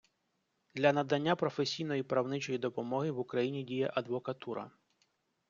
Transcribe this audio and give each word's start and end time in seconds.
Для 0.75 0.93
надання 0.93 1.35
професійної 1.35 2.03
правничої 2.03 2.57
допомоги 2.57 3.11
в 3.11 3.19
Україні 3.19 3.63
діє 3.63 3.91
адвокатура. 3.95 4.71